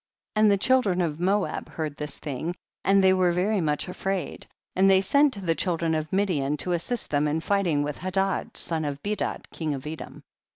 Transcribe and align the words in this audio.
7. 0.35 0.45
And 0.45 0.51
the 0.51 0.57
children 0.57 0.99
of 0.99 1.19
Moab 1.19 1.69
heard 1.69 1.95
this 1.95 2.17
thing, 2.17 2.55
and 2.83 3.03
they 3.03 3.13
were 3.13 3.31
very 3.31 3.61
much 3.61 3.87
afraid, 3.87 4.47
and 4.75 4.89
they 4.89 4.99
sent 4.99 5.31
to 5.35 5.41
the 5.45 5.53
children 5.53 5.93
of 5.93 6.11
Midian 6.11 6.57
to 6.57 6.71
assist 6.71 7.11
them 7.11 7.27
in 7.27 7.39
fighting 7.39 7.83
with 7.83 7.97
Hadad, 7.99 8.57
son 8.57 8.83
of 8.83 9.03
Bedad, 9.03 9.47
king 9.51 9.75
of 9.75 9.85
Edom. 9.85 10.23